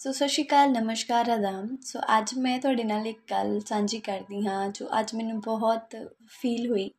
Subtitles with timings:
[0.00, 4.46] ਸੋ ਸਤਿ ਸ਼੍ਰੀ ਅਕਾਲ, ਨਮਸਕਾਰ, ਆਦਾਮ। ਸੋ ਅੱਜ ਮੈਂ ਤੁਹਾਡੇ ਨਾਲ ਇੱਕ ਗੱਲ ਸਾਂਝੀ ਕਰਦੀ
[4.46, 5.96] ਹਾਂ, ਜੋ ਅੱਜ ਮੈਨੂੰ ਬਹੁਤ
[6.40, 6.90] ਫੀਲ ਹੋਈ।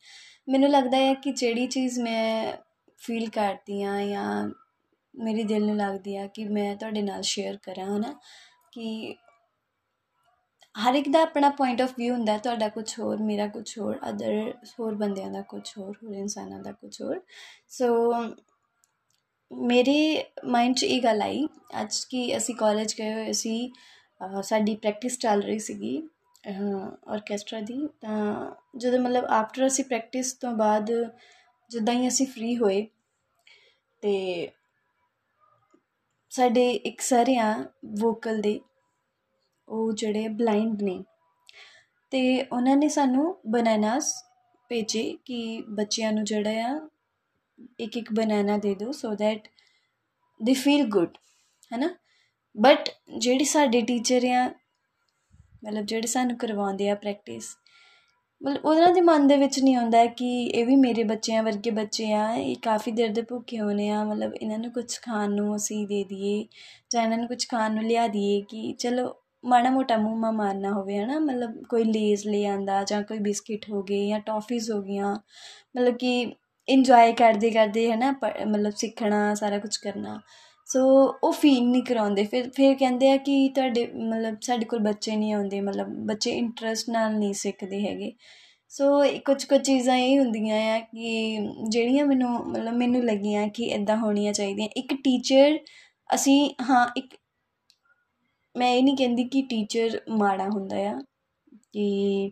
[0.50, 2.54] ਮੈਨੂੰ ਲੱਗਦਾ ਹੈ ਕਿ ਜਿਹੜੀ ਚੀਜ਼ ਮੈਂ
[2.98, 4.50] ਫੀਲ ਕਰਦੀ ਹਾਂ ਜਾਂ
[5.16, 8.14] ਮੇਰੇ ਦਿਲ ਨੂੰ ਲੱਗਦੀ ਆ ਕਿ ਮੈਂ ਤੁਹਾਡੇ ਨਾਲ ਸ਼ੇਅਰ ਕਰਾਂ, ਹਨਾ?
[8.72, 9.16] ਕਿ
[10.76, 14.54] ਹਰ ਇੱਕ ਦਾ ਆਪਣਾ ਪੁਆਇੰਟ ਆਫ View ਹੁੰਦਾ, ਤੁਹਾਡਾ ਕੁਝ ਹੋਰ, ਮੇਰਾ ਕੁਝ ਹੋਰ ਅਦਰ
[14.80, 17.22] ਹੋਰ ਬੰਦਿਆਂ ਦਾ ਕੁਝ ਹੋਰ ਹੋਰ ਇਨਸਾਨਾਂ ਦਾ ਕੁਝ ਹੋਰ।
[17.70, 18.14] ਸੋ
[19.52, 21.46] ਮੇਰੇ ਮਾਈਂਡ 'ਚ ਇਹ ਗੱਲ ਆਈ,
[21.82, 23.72] ਅੱਜ ਕਿ ਅਸੀਂ ਕਾਲਜ ਗਏ ਹੋਏ ਸੀ
[24.44, 26.02] ਸਾਡੀ ਪ੍ਰੈਕਟਿਸ ਚੱਲ ਰਹੀ ਸੀਗੀ
[26.46, 30.92] ਆਰਕੈਸਟਰਾ ਦੀ, ਤਾਂ ਜਦੋਂ ਮਤਲਬ ਆਫਟਰ ਅਸੀਂ ਪ੍ਰੈਕਟਿਸ ਤੋਂ ਬਾਅਦ
[31.72, 32.86] ਜਿੱਦਾਂ ਹੀ ਅਸੀਂ ਫ੍ਰੀ ਹੋਏ,
[34.04, 34.50] ਤੇ
[36.32, 37.54] ਸਾਡੇ ਇੱਕ ਸਰ ਆ
[38.00, 38.60] ਵੋਕਲ ਦੇ,
[39.68, 41.04] ਉਹ ਜਿਹੜੇ ਬਲਾਈਂਡ ਨੇ,
[42.12, 44.14] ਤੇ ਉਹਨਾਂ ਨੇ ਸਾਨੂੰ ਬਨਾਨਾਸ
[44.72, 46.80] ਭੇਜੇ ਕਿ ਬੱਚਿਆਂ ਨੂੰ ਜਿਹੜਾ ਆ
[47.80, 49.48] ਇੱਕ ਇੱਕ ਬਨਾਨਾ ਦੇ ਦਿਓ so that
[50.40, 51.18] they feel good
[51.72, 51.90] ਹੈਨਾ
[52.56, 54.48] ਬਟ ਜਿਹੜੀ ਸਾਡੇ ਟੀਚਰ ਆ
[55.66, 57.56] ਮਤਲਬ ਜਿਹੜੇ ਸਾਨੂੰ ਕਰਵਾਉਂਦੇ ਆ ਪ੍ਰੈਕਟਿਸ
[58.42, 62.12] ਮਤਲਬ ਉਹਨਾਂ ਦੇ ਮਨ ਦੇ ਵਿੱਚ ਨਹੀਂ ਆਉਂਦਾ ਕਿ ਇਹ ਵੀ ਮੇਰੇ ਬੱਚਿਆਂ ਵਰਗੇ ਬੱਚੇ
[62.14, 65.86] ਆ ਇਹ ਕਾਫੀ ਦੇਰ ਦੇ ਭੁੱਖੇ ਹੋਣੇ ਆ ਮਤਲਬ ਇਹਨਾਂ ਨੂੰ ਕੁਝ ਖਾਣ ਨੂੰ ਅਸੀਂ
[65.88, 66.46] ਦੇ ਦਈਏ
[66.92, 70.72] ਜਾਂ ਇਹਨਾਂ ਨੂੰ ਕੁਝ ਖਾਣ ਨੂੰ ਲਿਆ ਦਈਏ ਕਿ ਚਲੋ ਮਾੜਾ ਮੋਟਾ ਮੂੰਹ ਮਾ ਮਾਰਨਾ
[70.72, 74.82] ਹੋਵੇ ਹਨਾ ਮਤਲਬ ਕੋਈ ਲੇਜ਼ ਲੈ ਆਂਦਾ ਜਾਂ ਕੋਈ ਬਿਸਕਿਟ ਹੋ ਗਏ ਜਾਂ ਟੌਫੀਜ਼ ਹੋ
[74.82, 75.14] ਗਈਆਂ
[75.76, 76.26] ਮਤਲਬ ਕਿ
[76.72, 78.12] ਇੰਜੋਏ ਕਰਦੇ ਕਰਦੇ ਹੈ ਨਾ
[78.48, 80.20] ਮਤਲਬ ਸਿੱਖਣਾ, ਸਾਰਾ ਕੁਝ ਕਰਨਾ।
[80.66, 80.82] ਸੋ
[81.24, 85.34] ਉਹ ਫੀਲ ਨਹੀਂ ਕਰਾਉਂਦੇ। ਫਿਰ ਫਿਰ ਕਹਿੰਦੇ ਆ ਕਿ ਤੁਹਾਡੇ, ਮਤਲਬ ਸਾਡੇ ਕੋਲ ਬੱਚੇ ਨਹੀਂ
[85.34, 88.12] ਆਉਂਦੇ, ਮਤਲਬ ਬੱਚੇ ਇੰਟਰਸਟ ਨਾਲ ਨਹੀਂ ਸਿੱਖਦੇ ਹੈਗੇ।
[88.70, 91.38] ਸੋ ਕੁਝ ਕੁਝ ਚੀਜ਼ਾਂ ਇਹ ਹੁੰਦੀਆਂ ਆ ਕਿ
[91.70, 95.58] ਜਿਹੜੀਆਂ ਮੈਨੂੰ, ਮਤਲਬ ਮੈਨੂੰ ਲੱਗੀਆਂ ਕਿ ਇਦਾਂ ਹੋਣੀਆਂ ਚਾਹੀਦੀਆਂ। ਇੱਕ ਟੀਚਰ
[96.14, 97.16] ਅਸੀਂ, ਹਾਂ, ਇੱਕ,
[98.58, 101.02] ਮੈਂ ਇਹ ਨਹੀਂ ਕਹਿੰਦੀ ਕਿ ਟੀਚਰ ਮਾੜਾ ਹੁੰਦਾ ਆ,
[101.74, 102.32] ਕਿ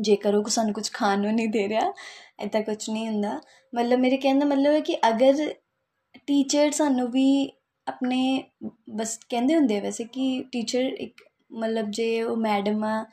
[0.00, 1.92] ਜੇਕਰ ਉਹ ਸਾਨੂੰ ਕੁਝ ਖਾਣ ਨੂੰ ਨਹੀਂ ਦੇ ਰਿਹਾ
[2.40, 3.40] ਇਦਾਂ ਕੁਝ ਨਹੀਂ ਹੁੰਦਾ।
[3.74, 5.54] ਮਤਲਬ ਮੇਰੇ ਕਹਿਣ ਦਾ ਮਤਲਬ ਹੈ ਕਿ ਅਗਰ
[6.26, 7.50] ਟੀਚਰ ਸਾਨੂੰ ਵੀ
[7.86, 8.44] ਆਪਣੇ
[8.90, 13.04] ਬਸ ਕਹਿੰਦੇ ਹੁੰਦੇ ਵੈਸੇ ਕਿ ਟੀਚਰ ਇੱਕ ਮਤਲਬ ਜੇ ਉਹ ਮੈਡਮ ਆ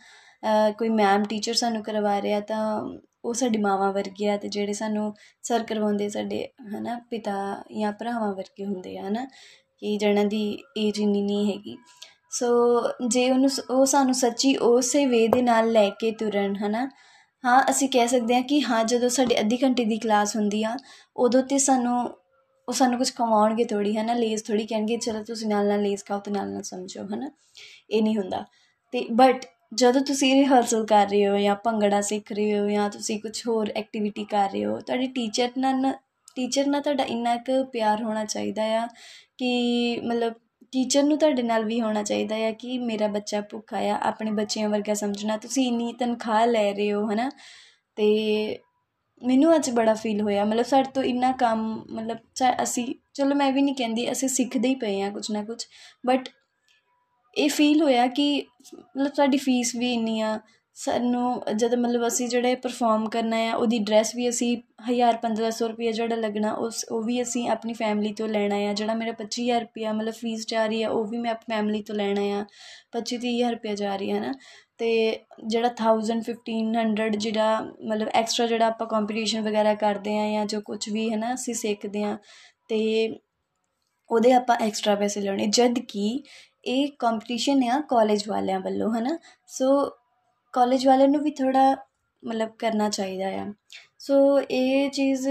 [0.71, 2.81] ਕੋਈ ਮੈਮ ਟੀਚਰ ਸਾਨੂੰ ਕਰਵਾ ਰਿਹਾ ਤਾਂ
[3.25, 8.33] ਉਹ ਸਾਡੀ ਮਾਵਾਂ ਵਰਗੀ ਆ ਤੇ ਜਿਹੜੇ ਸਾਨੂੰ ਸਰ ਕਰਵਾਉਂਦੇ ਸਾਡੇ ਹਨਾ ਪਿਤਾ ਜਾਂ ਭਰਾਵਾਂ
[8.35, 9.25] ਵਰਗੇ ਹੁੰਦੇ ਆ ਹਨਾ
[9.79, 11.77] ਕਿ ਜਿਹਨਾਂ ਦੀ ਏਜ ਇੰਨੀ ਨਹੀਂ ਹੈਗੀ।
[12.31, 12.47] ਸੋ
[13.07, 16.89] ਜੇ ਉਹਨੂੰ ਉਹ ਸਾਨੂੰ ਸੱਚੀ ਉਸੇ ਵੇ ਦੇ ਨਾਲ ਲੈ ਕੇ ਤੁਰਨ ਹਨਾ
[17.43, 20.77] ਹਾਂ, ਅਸੀਂ ਕਹਿ ਸਕਦੇ ਹਾਂ ਕਿ ਹਾਂ, ਜਦੋਂ ਸਾਡੇ ਅੱਧੀ ਘੰਟੇ ਦੀ ਕਲਾਸ ਹੁੰਦੀ ਆ,
[21.17, 21.99] ਉਦੋਂ ਤੇ ਸਾਨੂੰ,
[22.67, 26.03] ਉਹ ਸਾਨੂੰ ਕੁਝ ਕਮਾਉਣਗੇ ਥੋੜੀ ਹੈ ਨਾ ਲੇਜ਼ ਥੋੜੀ ਕਹਿਣਗੇ, ਚਲੋ, ਤੁਸੀਂ ਨਾਲ ਨਾਲ ਲੇਜ਼
[26.05, 27.29] ਖਾਓ ਤੇ ਨਾਲ ਨਾਲ ਸਮਝੋ ਹੈ ਨਾ
[27.89, 28.45] ਇਹ ਨਹੀਂ ਹੁੰਦਾ।
[28.93, 33.19] ਤੇ ਬਟ ਜਦੋਂ ਤੁਸੀਂ ਰਿਹਰਸਲ ਕਰ ਰਹੇ ਹੋ ਜਾਂ ਭੰਗੜਾ ਸਿੱਖ ਰਹੇ ਹੋ ਜਾਂ ਤੁਸੀਂ
[33.21, 35.91] ਕੁਝ ਹੋਰ ਐਕਟੀਵਿਟੀ ਕਰ ਰਹੇ ਹੋ, ਤੁਹਾਡੇ ਟੀਚਰ ਨਾਲ
[36.35, 38.87] ਟੀਚਰ ਨਾਲ ਤੁਹਾਡਾ ਇੰਨਾ ਕੁ ਪਿਆਰ ਹੋਣਾ ਚਾਹੀਦਾ ਆ
[39.37, 40.33] ਕਿ ਮਤਲਬ
[40.71, 44.69] ਟੀਚਰ ਨੂੰ ਤੁਹਾਡੇ ਨਾਲ ਵੀ ਹੋਣਾ ਚਾਹੀਦਾ ਹੈ ਕਿ ਮੇਰਾ ਬੱਚਾ ਭੁੱਖਾ ਆ, ਆਪਣੇ ਬੱਚਿਆਂ
[44.69, 47.29] ਵਰਗਾ ਸਮਝਣਾ। ਤੁਸੀਂ ਇੰਨੀ ਤਨਖਾਹ ਲੈ ਰਹੇ ਹੋ, ਹਨਾ?
[47.95, 48.07] ਤੇ
[49.21, 52.17] ਮੈਨੂੰ ਅੱਜ ਬੜਾ ਫੀਲ ਹੋਇਆ। ਮਤਲਬ ਸਾਡੇ ਤੋਂ ਇੰਨਾ ਕੰਮ, ਮਤਲਬ
[52.63, 55.63] ਅਸੀਂ, ਚਲੋ ਮੈਂ ਵੀ ਨਹੀਂ ਕਹਿੰਦੀ, ਅਸੀਂ ਸਿੱਖਦੇ ਹੀ ਪਏ ਆ ਕੁਝ ਨਾ ਕੁਝ
[56.05, 56.29] ਬਟ
[57.37, 58.45] ਇਹ ਫੀਲ ਹੋਇਆ ਕਿ,
[58.75, 60.39] ਮਤਲਬ ਸਾਡੀ ਫੀਸ ਵੀ ਇੰਨੀ ਆ
[60.79, 64.57] ਸਾਨੂੰ ਜਦ ਮਤਲਬ ਅਸੀਂ ਜਿਹੜੇ ਪਰਫਾਰਮ ਕਰਨਾ ਆ, ਉਹਦੀ ਡਰੈਸ ਵੀ ਅਸੀਂ
[64.89, 68.93] 1000 1500 ਰੁਪਏ ਜਿਹੜਾ ਲੱਗਣਾ, ਉਸ, ਉਹ ਵੀ ਅਸੀਂ ਆਪਣੀ ਫੈਮਿਲੀ ਤੋਂ ਲੈਣਾ ਆ। ਜਿਹੜਾ
[68.93, 72.21] ਮੇਰਾ 25000 ਰੁਪਏ ਮਤਲਬ ਫੀਸ ਜਾ ਰਹੀ ਆ, ਉਹ ਵੀ ਮੈਂ ਆਪਣੀ ਫੈਮਿਲੀ ਤੋਂ ਲੈਣਾ
[72.21, 72.45] ਆ।
[72.91, 74.33] 25 30000 ਰੁਪਏ ਜਾ ਰਹੀ ਹੈ ਨਾ।
[74.77, 80.61] ਤੇ ਜਿਹੜਾ 1000 1500 ਜਿਹੜਾ ਮਤਲਬ ਐਕਸਟਰਾ ਜਿਹੜਾ ਆਪਾਂ ਕੰਪੀਟੀਸ਼ਨ ਵਗੈਰਾ ਕਰਦੇ ਆ ਜਾਂ ਜੋ
[80.61, 82.17] ਕੁਝ ਵੀ ਹੈ ਨਾ ਅਸੀਂ ਸਿੱਖਦੇ ਆ,
[82.69, 82.79] ਤੇ
[84.09, 86.23] ਉਹਦੇ ਆਪਾਂ ਐਕਸਟਰਾ ਪੈਸੇ ਲੈਣੇ ਜਦ ਕਿ
[86.65, 89.17] ਇਹ ਕੰਪੀਟੀਸ਼ਨ ਆ ਕਾਲਜ ਵਾਲਿਆਂ ਵੱਲੋਂ ਹੈ ਨਾ
[89.47, 89.91] ਸੋ
[90.57, 91.71] ਕਾਲਜ ਵਾਲਿਆਂ ਨੂੰ ਵੀ ਥੋੜਾ
[92.23, 93.45] ਮਤਲਬ ਕਰਨਾ ਚਾਹੀਦਾ ਆ।
[93.99, 95.27] ਸੋ ਇਹ ਚੀਜ਼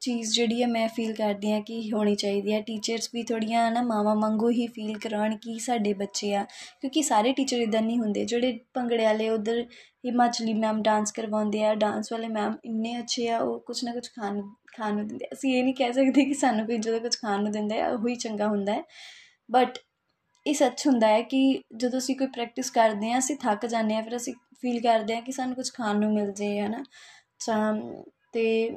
[0.00, 3.82] ਚੀਜ਼ ਜਿਹੜੀ ਹੈ ਮੈਂ ਫੀਲ ਕਰਦੀ ਆ ਕਿ ਹੋਣੀ ਚਾਹੀਦੀ ਹੈ ਟੀਚਰਸ ਵੀ ਥੋੜੀਆਂ ਨਾ
[3.82, 6.44] ਮਾਵਾ ਵਾਂਗੂ ਹੀ ਫੀਲ ਕਰਾਉਣ ਕਿ ਸਾਡੇ ਬੱਚੇ ਆ,
[6.80, 9.60] ਕਿਉਂਕਿ ਸਾਰੇ ਟੀਚਰ ਇਦਾਂ ਨਹੀਂ ਹੁੰਦੇ। ਜਿਹੜੇ ਭੰਗੜੇ ਵਾਲੇ ਉਧਰ
[10.06, 14.06] ਹਿਮਾਚਲੀ ਮੈਮ ਡਾਂਸ ਕਰਵਾਉਂਦੇ ਆ ਡਾਂਸ ਵਾਲੇ ਮੈਮ ਇੰਨੇ ਅੱਛੇ ਆ, ਉਹ ਕੁਝ ਨਾ ਕੁਝ
[14.08, 14.40] ਖਾਣ
[14.76, 17.52] ਖਾਣ ਨੂੰ ਦਿੰਦੇ ਅਸੀਂ ਇਹ ਨਹੀਂ ਕਹਿ ਸਕਦੇ ਕਿ ਸਾਨੂੰ ਕੋਈ ਜਦੋਂ ਕੁਝ ਖਾਣ ਨੂੰ
[17.52, 18.82] ਦਿੰਦਾ ਹੈ ਉਹੀ ਚੰਗਾ ਹੁੰਦਾ ਹੈ।
[19.48, 19.78] ਬਟ
[20.46, 21.38] ਇਹ ਸੱਚ ਹੁੰਦਾ ਹੈ ਕਿ
[21.76, 25.20] ਜਦੋਂ ਅਸੀਂ ਕੋਈ ਪ੍ਰੈਕਟਿਸ ਕਰਦੇ ਆ ਅਸੀਂ ਥੱਕ ਜਾਂਦੇ ਆ ਫਿਰ ਅਸੀਂ ਫੀਲ ਕਰਦੇ ਆ
[25.20, 26.82] ਕਿ ਸਾਨੂੰ ਕੁਝ ਖਾਣ ਨੂੰ ਮਿਲ ਜੇ, ਹਨਾ?
[27.46, 27.74] ਤਾਂ,
[28.32, 28.70] ਤੇ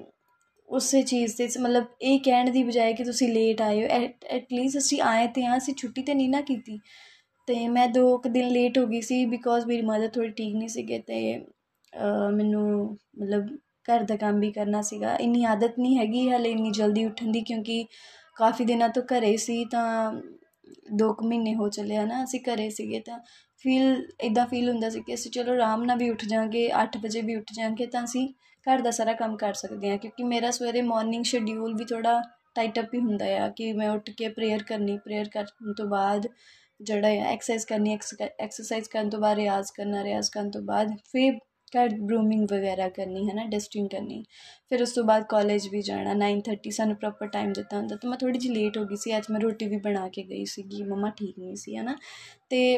[0.70, 3.88] ਉਸੇ ਚੀਜ਼ ਤੇ ਮਤਲਬ ਇਹ ਕਹਿਣ ਦੀ ਬਜਾਏ ਕਿ ਤੁਸੀਂ ਲੇਟ ਆਏ ਹੋ
[4.36, 6.80] ਐਟ ਲੀਸਟ ਅਸੀਂ ਆਏ ਤੇ ਆ ਅਸੀਂ ਛੁੱਟੀ ਤੇ ਨਹੀਂ ਨਾ ਕੀਤੀ।
[7.48, 10.68] ਤੇ ਮੈਂ ਦੋ ਕੁ ਦਿਨ ਲੇਟ ਹੋ ਗਈ ਸੀ ਬਿਕੋਜ਼ ਮੇਰੀ ਮਦਰ ਥੋੜੀ ਠੀਕ ਨਹੀਂ
[10.70, 11.18] ਸੀਗੇ ਤੇ
[12.36, 12.64] ਮੈਨੂੰ
[13.22, 13.48] ਮਤਲਬ
[13.88, 17.42] ਘਰ ਦਾ ਕੰਮ ਵੀ ਕਰਨਾ ਸੀਗਾ। ਇੰਨੀ ਆਦਤ ਨਹੀਂ ਹੈਗੀ ਹਲੇ ਇੰਨੀ ਜਲਦੀ ਉੱਠਣ ਦੀ
[17.42, 17.86] ਕਿਉਂਕਿ
[18.38, 20.12] ਕਾਫੀ ਦਿਨਾਂ ਤੋਂ ਘਰੇ ਸੀ ਤਾਂ
[20.98, 23.20] ਦੋ ਕੁ ਮਹੀਨੇ ਹੋ ਚੱਲੇ ਹਨਾ ਅਸੀਂ ਘਰੇ ਸੀਗੇ ਤਾਂ
[23.66, 27.22] ਫੀਲ ਇਦਾਂ ਫੀਲ ਹੁੰਦਾ ਸੀ ਕਿ ਅਸੀਂ ਚਲੋ ਆਰਾਮ ਨਾਲ ਵੀ ਉੱਠ ਜਾਾਂਗੇ 8 ਵਜੇ
[27.22, 28.28] ਵੀ ਉੱਠ ਜਾਾਂਗੇ ਤਾਂ ਅਸੀਂ
[28.68, 32.22] ਘਰ ਦਾ ਸਾਰਾ ਕੰਮ ਕਰ ਸਕਦੇ ਹਾਂ, ਕਿਉਂਕਿ ਮੇਰਾ ਸਵੇਰੇ ਮਾਰਨਿੰਗ ਸ਼ਡਿਊਲ ਵੀ ਥੋੜਾ
[32.56, 36.28] ਟਾਈਟ ਅਪ ਹੀ ਹੁੰਦਾ ਆ ਕਿ ਮੈਂ ਉੱਠ ਕੇ ਪ੍ਰੇਅਰ ਕਰਨੀ ਪ੍ਰੇਅਰ ਕਰਨ ਤੋਂ ਬਾਅਦ
[36.82, 37.94] ਜਿਹੜਾ ਹੈ ਐਕਸਰਸਾਈਜ਼ ਕਰਨੀ
[38.40, 41.38] ਐਕਸਰਸਾਈਜ਼ ਕਰਨ ਤੋਂ ਬਾਅਦ ਰਿਆਜ਼ ਕਰਨਾ, ਰਿਆਜ਼ ਕਰਨ ਤੋਂ ਬਾਅਦ ਫਿਰ
[41.78, 44.24] ਘਰ ਗਰੂਮਿੰਗ ਵਗੈਰਾ ਕਰਨੀ ਹੈ ਨਾ ਡਸਟਿੰਗ ਕਰਨੀ।
[44.70, 48.18] ਫਿਰ ਉਸ ਤੋਂ ਬਾਅਦ ਕਾਲਜ ਵੀ ਜਾਣਾ 9:30 ਸਾਨੂੰ ਪ੍ਰੋਪਰ ਟਾਈਮ ਦਿੱਤਾ ਹੁੰਦਾ, ਤਾਂ ਮੈਂ
[48.18, 51.10] ਥੋੜੀ ਜਿਹੀ ਲੇਟ ਹੋ ਗਈ ਸੀ, ਅੱਜ ਮੈਂ ਰੋਟੀ ਵੀ ਬਣਾ ਕੇ ਗਈ ਸੀਗੀ, ਮਮਾ
[51.10, 52.78] ਠੀਕ ਨਹੀਂ ਸੀ ਹੈ ਨਾ ਅਤੇ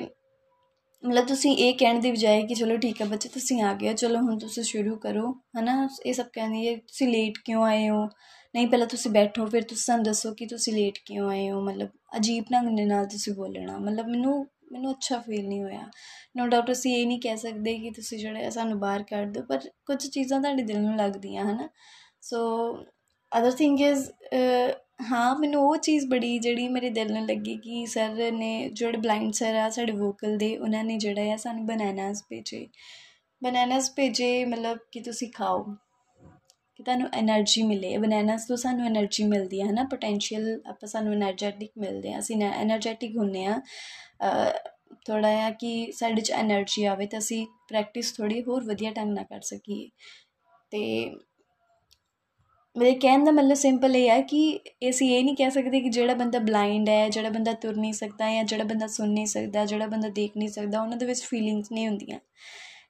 [1.03, 4.19] ਮਤਲਬ ਤੁਸੀਂ ਇਹ ਕਹਿਣ ਦੀ ਬਜਾਏ ਕਿ ਚਲੋ ਠੀਕ ਹੈ ਬੱਚੇ, ਤੁਸੀਂ ਆ ਗਏ ਚਲੋ
[4.19, 8.05] ਹੁਣ ਤੁਸੀਂ ਸ਼ੁਰੂ ਕਰੋ ਹੈ ਨਾ ਇਹ ਸਭ ਕਹਿੰਦੀ ਹੈ ਤੁਸੀਂ ਲੇਟ ਕਿਉਂ ਆਏ ਹੋ?
[8.55, 11.61] ਨਹੀਂ, ਪਹਿਲਾਂ ਤੁਸੀਂ ਬੈਠੋ, ਫਿਰ ਤੁਸੀਂ ਸਾਨੂੰ ਦੱਸੋ ਕਿ ਤੁਸੀਂ ਲੇਟ ਕਿਉਂ ਆਏ ਹੋ?
[11.61, 14.45] ਮਤਲਬ ਅਜੀਬ ਢੰਗ ਦੇ ਨਾਲ ਤੁਸੀਂ ਬੋਲਣਾ, ਮਤਲਬ ਮੈਨੂੰ
[14.75, 15.89] ਮੈਨੂੰ ਅੱਛਾ ਫੀਲ ਨਹੀਂ ਹੋਇਆ।
[16.37, 19.69] ਨੋ ਡਾਊਟ ਅਸੀਂ ਇਹ ਨਹੀਂ ਕਹਿ ਸਕਦੇ ਕਿ ਤੁਸੀਂ ਜਿਹੜੇ ਸਾਨੂੰ ਬਾਹਰ ਕੱਢ ਦਿਓ, ਪਰ
[19.85, 21.67] ਕੁਝ ਚੀਜ਼ਾਂ ਤੁਹਾਡੇ ਦਿਲ ਨੂੰ ਲੱਗਦੀਆਂ, ਹਨ?
[22.21, 22.39] ਸੋ
[23.31, 24.09] ਅਦਰ ਥਿੰਗ ਇਜ਼
[25.03, 29.33] ਹਾਂ, ਮੈਨੂੰ ਉਹ ਚੀਜ਼ ਬੜੀ ਜਿਹੜੀ ਮੇਰੇ ਦਿਲ ਨੂੰ ਲੱਗੀ ਕਿ ਸਰ ਨੇ, ਜਿਹੜੇ ਬਲਾਈਂਡ
[29.33, 32.67] ਸਰ ਆ, ਸਾਡੇ ਵੋਕਲ ਦੇ, ਉਹਨਾਂ ਨੇ ਜਿਹੜਾ ਆ ਸਾਨੂੰ ਬਨਾਨਾਸ ਭੇਜੇ।
[33.41, 35.65] ਬਨਾਨਾਸ ਭੇਜੇ, ਮਤਲਬ ਕਿ ਤੁਸੀਂ ਖਾਓ।
[36.75, 41.71] ਕਿ ਤੁਹਾਨੂੰ ਐਨਰਜੀ ਮਿਲੇ ਬਨਾਨਾਸ ਤੋਂ ਸਾਨੂੰ ਐਨਰਜੀ ਮਿਲਦੀ ਹੈ ਨਾ ਪੋਟੈਂਸ਼ੀਅਲ ਆਪਾਂ ਸਾਨੂੰ ਐਨਰਜੈਟਿਕ
[41.77, 43.61] ਮਿਲਦੇ ਆ ਅਸੀਂ ਐਨਰਜੈਟਿਕ ਹੁੰਨੇ ਆ
[45.07, 49.25] ਥੋੜਾ ਜਿਹਾ ਕਿ ਸਾਡੇ ਚ ਐਨਰਜੀ ਆਵੇ ਤਾਂ ਅਸੀਂ ਪ੍ਰੈਕਟਿਸ ਥੋੜੀ ਹੋਰ ਵਧੀਆ ਢੰਗ ਨਾਲ
[49.25, 49.89] ਕਰ ਸਕੀਏ।
[50.71, 51.11] ਤੇ
[52.75, 56.13] ਮੇਰੇ ਕਹਿਣ ਦਾ ਮਤਲਬ ਸਿੰਪਲ ਇਹ ਹੈ ਕਿ ਅਸੀਂ ਇਹ ਨਹੀਂ ਕਹਿ ਸਕਦੇ ਕਿ ਜਿਹੜਾ
[56.13, 59.87] ਬੰਦਾ ਬਲਾਈਂਡ ਹੈ, ਜਿਹੜਾ ਬੰਦਾ ਤੁਰ ਨਹੀਂ ਸਕਦਾ ਜਾਂ ਜਿਹੜਾ ਬੰਦਾ ਸੁਣ ਨਹੀਂ ਸਕਦਾ, ਜਿਹੜਾ
[59.87, 62.19] ਬੰਦਾ ਦੇਖ ਨਹੀਂ ਸਕਦਾ, ਉਹਨਾਂ ਦੇ ਵਿੱਚ ਫੀਲਿੰਗਸ ਨਹੀਂ ਹੁੰਦੀਆਂ।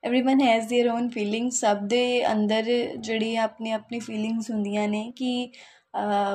[0.05, 5.33] everyone has their own feelings ਸਭ ਦੇ ਅੰਦਰ ਜਿਹੜੀ ਆਪਣੀ ਆਪਣੀ ਫੀਲਿੰਗਸ ਹੁੰਦੀਆਂ ਨੇ ਕਿ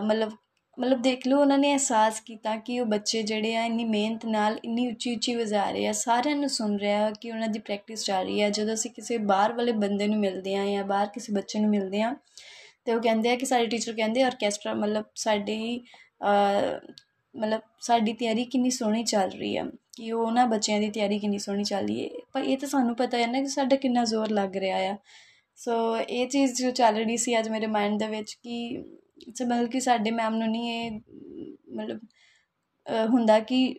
[0.03, 0.31] ਮਤਲਬ
[0.77, 4.57] ਮਤਲਬ ਦੇਖ ਲਓ ਉਹਨਾਂ ਨੇ ਅਹਿਸਾਸ ਕੀਤਾ ਕਿ ਉਹ ਬੱਚੇ ਜਿਹੜੇ ਆ ਇੰਨੀ ਮਿਹਨਤ ਨਾਲ
[4.63, 8.25] ਇੰਨੀ ਉੱਚੀ ਉੱਚੀ ਵਜਾ ਰਹੇ ਆ ਸਾਰਿਆਂ ਨੂੰ ਸੁਣ ਰਿਹਾ ਕਿ ਉਹਨਾਂ ਦੀ ਪ੍ਰੈਕਟਿਸ ਚੱਲ
[8.25, 11.59] ਰਹੀ ਹੈ ਜਦੋਂ ਅਸੀਂ ਕਿਸੇ ਬਾਹਰ ਵਾਲੇ ਬੰਦੇ ਨੂੰ ਮਿਲਦੇ ਆ ਜਾਂ ਬਾਹਰ ਕਿਸੇ ਬੱਚੇ
[11.59, 12.15] ਨੂੰ ਮਿਲਦੇ ਆ
[12.86, 15.83] ਤੇ ਉਹ ਕਹਿੰਦੇ ਆ ਕਿ ਸਾਡੇ ਟੀਚਰ ਕਹਿੰਦੇ ਆਰਕੈਸਟਰਾ ਮਤਲਬ ਸਾਡੀ
[17.36, 19.65] ਮਤਲਬ ਸਾਡੀ ਤਿਆਰੀ ਕਿੰਨੀ ਸੋਹਣੀ ਚੱਲ ਰਹੀ ਆ
[19.97, 22.94] ਕਿ ਉਹ ਉਹਨਾਂ ਬੱਚਿਆਂ ਦੀ ਤਿਆਰੀ ਕਿੰਨੀ ਸੋਹਣੀ ਚੱਲ ਰਹੀ ਹੈ ਪਰ ਇਹ ਤਾਂ ਸਾਨੂੰ
[22.97, 24.97] ਪਤਾ ਹੈ ਨਾ ਕਿ ਸਾਡਾ ਕਿੰਨਾ ਜ਼ੋਰ ਲੱਗ ਰਿਹਾ ਆ।
[25.59, 28.77] ਸੋ ਇਹ ਚੀਜ਼ ਜੋ ਚੱਲ ਰਹੀ ਸੀ ਅੱਜ ਮੇਰੇ ਮਾਈਂਡ ਦੇ ਵਿੱਚ ਕਿ
[29.43, 31.00] ਮਤਲਬ ਕਿ ਸਾਡੇ ਮੈਮ ਨੂੰ ਨਹੀਂ ਇਹ,
[31.71, 32.00] ਮਤਲਬ
[33.11, 33.75] ਹੁੰਦਾ ਕਿ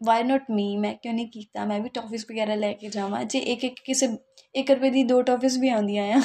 [0.00, 1.64] ਵਾਈ ਨਾਟ ਮੀ ਮੈਂ ਕਿਉਂ ਨਹੀਂ ਕੀਤਾ?
[1.64, 4.08] ਮੈਂ ਵੀ ਟੌਫੀਸ ਵਗੈਰਾ ਲੈ ਕੇ ਜਾਵਾਂ। ਜੇ ਇੱਕ ਇੱਕ ਕਿਸੇ
[4.54, 6.20] 1 ਰੁਪਏ ਦੀ ਦੋ ਟੌਫੀਸ ਵੀ ਆਉਂਦੀਆਂ ਆ।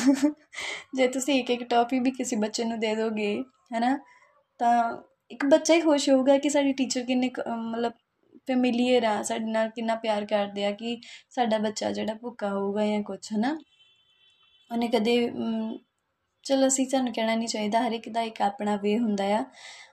[0.96, 3.36] ਜੇ ਤੁਸੀਂ ਇੱਕ ਇੱਕ ਟੌਫੀ ਵੀ ਕਿਸੇ ਬੱਚੇ ਨੂੰ ਦੇ ਦੋਗੇ,
[3.74, 3.98] ਹੈਨਾ,
[4.60, 4.98] ਤਾਂ
[5.32, 7.94] ਇੱਕ ਬੱਚਾ ਹੀ ਖੁਸ਼ ਹੋਊਗਾ ਕਿ ਸਾਡੀ ਟੀਚਰ ਕਿੰਨੇ ਮਤਲਬ
[8.48, 10.98] ਫੈਮਿਲੀਅਰ ਆ, ਸਾਡੇ ਨਾਲ ਕਿੰਨਾ ਪਿਆਰ ਕਰਦੇ ਆ ਕਿ
[11.30, 13.58] ਸਾਡਾ ਬੱਚਾ ਜਿਹੜਾ ਭੁੱਖਾ ਹੋਊਗਾ ਜਾਂ ਕੁਛ, ਹਨਾ?
[14.72, 15.18] ਉਹਨੇ ਕਦੇ
[16.46, 19.44] ਚਲੋ ਅਸੀਂ ਸਾਨੂੰ ਕਹਿਣਾ ਨਹੀਂ ਚਾਹੀਦਾ, ਹਰ ਇੱਕ ਦਾ ਇੱਕ ਆਪਣਾ ਵੇ ਹੁੰਦਾ ਆ।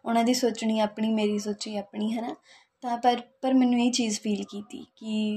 [0.05, 2.35] ਉਹਨਾਂ ਦੀ ਸੋਚਣੀ ਆਪਣੀ, ਮੇਰੀ ਸੋਚੀ ਆਪਣੀ ਹੈ ਨਾ
[2.83, 5.35] ਤਾਂ ਪਰ ਪਰ ਮੈਨੂੰ ਇਹ ਚੀਜ਼ ਫੀਲ ਕੀਤੀ ਕਿ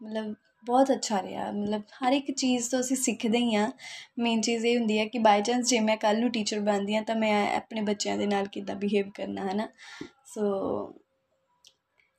[0.00, 0.34] ਮਤਲਬ
[0.64, 3.70] ਬਹੁਤ ਅੱਛਾ ਰਿਹਾ। ਮਤਲਬ ਹਰ ਇੱਕ ਚੀਜ਼ ਤੋਂ ਅਸੀਂ ਸਿੱਖਦੇ ਹੀ ਆ
[4.18, 7.02] ਮੇਨ ਚੀਜ਼ ਇਹ ਹੁੰਦੀ ਹੈ ਕਿ ਬਾਈ ਚਾਂਸ ਜੇ ਮੈਂ ਕੱਲ ਨੂੰ ਟੀਚਰ ਬਣਦੀ ਆ
[7.02, 9.68] ਤਾਂ ਮੈਂ ਆਪਣੇ ਬੱਚਿਆਂ ਦੇ ਨਾਲ ਕਿੱਦਾਂ ਬਿਹੇਵ ਕਰਨਾ ਹੈ ਨਾ
[10.26, 10.42] ਸੋ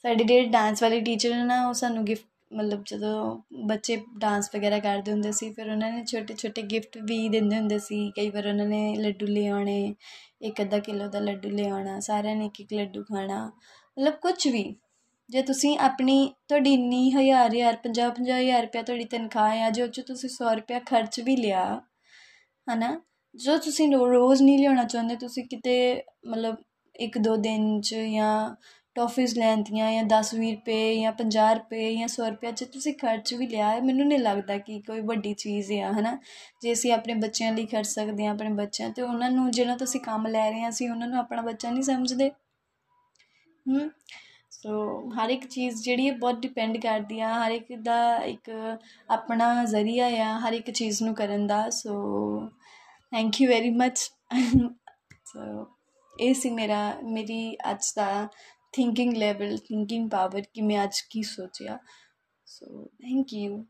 [0.06, 2.24] ਸਾਡੇ ਜਿਹੜੇ ਡਾਂਸ ਵਾਲੇ ਟੀਚਰ ਨੇ ਨਾ, ਉਹ ਸਾਨੂੰ ਗਿਫਟ
[2.54, 7.30] ਮਤਲਬ ਜਦੋਂ ਬੱਚੇ ਡਾਂਸ ਵਗੈਰਾ ਕਰਦੇ ਹੁੰਦੇ ਸੀ, ਫਿਰ ਉਹਨਾਂ ਨੇ ਛੋਟੇ ਛੋਟੇ ਗਿਫਟ ਵੀ
[7.30, 9.96] ਦਿੰਦੇ ਹੁੰਦੇ ਸੀ। ਕਈ ਵਾਰ ਉਹਨਾਂ ਨੇ ਲੱਡੂ ਲੈ ਆਉਣੇ,
[10.42, 13.52] ਇੱਕ ਅੱਧਾ ਕਿਲੋ ਦਾ ਲੱਡੂ ਲੈ ਆਉਣਾ, ਸਾਰਿਆਂ ਨੇ ਇੱਕ ਇੱਕ ਲੱਡੂ ਖਾਣਾ।
[14.00, 14.76] ਮਤਲਬ ਕੁਝ ਵੀ।
[15.30, 19.88] ਜੇ ਤੁਸੀਂ ਆਪਣੀ, ਤੁਹਾਡੀ ਇੰਨੀ ਹਜ਼ਾਰ ਹਜ਼ਾਰ, ਪੰਜਾਹ ਪੰਜਾਹ ਹਜ਼ਾਰ ਰੁਪਇਆ ਤੁਹਾਡੀ ਤਨਖਾਹ ਆ, ਜੋ
[19.88, 21.82] ਚ ਤੁਸੀਂ 100 ਰੁਪਇਆ ਖਰਚ ਵੀ ਲਿਆ,
[22.74, 23.02] ਹਨਾ?
[23.36, 26.56] ਜੋ ਤੁਸੀਂ ਰੋਜ਼ ਨਹੀਂ ਲਿਆਉਣਾ ਚਾਹੁੰਦੇ, ਤੁਸੀਂ ਕਿਤੇ, ਮਤਲਬ
[26.96, 28.56] ਇੱਕ ਦੋ ਦਿਨ ਚ ਜਾਂ
[28.96, 33.34] ਟੌਫੀਜ਼ ਲੈਂਦੀਆਂ ਜਾਂ 10 20 ਰੁਪਏ ਜਾਂ 50 ਰੁਪਏ ਜਾਂ 100 ਰੁਪਏ ਜੇ ਤੁਸੀਂ ਖਰਚ
[33.34, 36.18] ਵੀ ਲਿਆ ਹੈ। ਮੈਨੂੰ ਨਹੀਂ ਲੱਗਦਾ ਕਿ ਕੋਈ ਵੱਡੀ ਚੀਜ਼ ਆ, ਹਨਾ?
[36.62, 40.02] ਜੇ ਅਸੀਂ ਆਪਣੇ ਬੱਚਿਆਂ ਲਈ ਖਰਚ ਸਕਦੇ ਆ ਆਪਣੇ ਬੱਚਿਆਂ ਤੇ ਉਹਨਾਂ ਨੂੰ ਜਿਹੜਾ ਤੁਸੀਂ
[40.02, 42.30] ਕੰਮ ਲੈ ਰਹੇ ਆ ਅਸੀਂ ਉਹਨਾਂ ਨੂੰ ਆਪਣਾ ਬੱਚਾ ਨਹੀਂ ਸਮਝਦੇ।
[43.70, 43.90] ਹੂੰ?
[44.52, 48.52] ਸੋ ਹਰ ਇੱਕ ਚੀਜ਼ ਜਿਹੜੀ ਹੈ ਬਹੁਤ ਡਿਪੈਂਡ ਕਰਦੀ ਆ, ਹਰ ਇੱਕ ਦਾ ਇੱਕ
[49.10, 51.94] ਆਪਣਾ ਜ਼ਰੀਆ ਆ, ਹਰ ਇੱਕ ਚੀਜ਼ ਨੂੰ ਕਰਨ ਦਾ। So
[53.12, 53.98] thank you very much
[55.26, 55.68] so
[56.20, 58.28] ਇਹ ਸੀ ਮੇਰਾ, ਮੇਰੀ ਅੱਜ ਦਾ
[58.76, 61.78] ਥਿੰਕਿੰਗ ਲੈਵਲ ਥਿੰਕਿੰਗ ਪਾਵਰ ਕਿ ਮੈਂ ਅੱਜ ਕੀ ਸੋਚਿਆ
[62.48, 63.64] ਸੋ ਥੈਂਕ ਯੂ